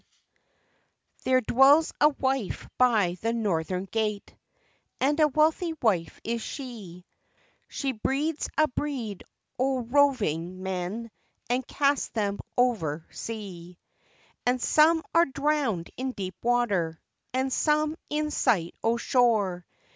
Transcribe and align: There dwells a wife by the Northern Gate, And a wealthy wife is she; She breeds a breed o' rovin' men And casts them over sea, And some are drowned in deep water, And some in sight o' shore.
There 1.25 1.41
dwells 1.41 1.93
a 2.01 2.09
wife 2.09 2.67
by 2.79 3.19
the 3.21 3.33
Northern 3.33 3.85
Gate, 3.85 4.35
And 4.99 5.19
a 5.19 5.27
wealthy 5.27 5.75
wife 5.79 6.19
is 6.23 6.41
she; 6.41 7.05
She 7.67 7.91
breeds 7.91 8.49
a 8.57 8.67
breed 8.67 9.23
o' 9.59 9.81
rovin' 9.83 10.63
men 10.63 11.11
And 11.51 11.67
casts 11.67 12.09
them 12.09 12.39
over 12.57 13.05
sea, 13.11 13.77
And 14.43 14.59
some 14.59 15.03
are 15.13 15.25
drowned 15.25 15.91
in 15.97 16.13
deep 16.13 16.37
water, 16.41 16.99
And 17.31 17.53
some 17.53 17.95
in 18.09 18.31
sight 18.31 18.73
o' 18.83 18.97
shore. 18.97 19.67